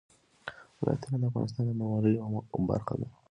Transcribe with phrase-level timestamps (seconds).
[0.79, 3.07] ولایتونه د افغانستان د بڼوالۍ یوه برخه ده.